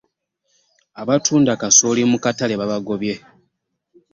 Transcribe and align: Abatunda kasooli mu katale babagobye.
Abatunda 1.01 1.51
kasooli 1.61 2.01
mu 2.11 2.17
katale 2.23 2.53
babagobye. 2.61 3.15